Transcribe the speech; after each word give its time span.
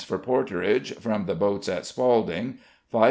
for 0.03 0.17
porterage 0.17 0.95
from 0.99 1.25
the 1.27 1.35
boats 1.35 1.69
at 1.69 1.85
Spalding, 1.85 2.57
5½d. 2.91 2.99